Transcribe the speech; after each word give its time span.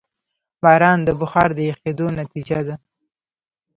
باران 0.61 0.99
د 1.07 1.09
بخار 1.21 1.49
د 1.55 1.59
یخېدو 1.69 2.07
نتیجه 2.19 2.59
ده. 2.67 2.75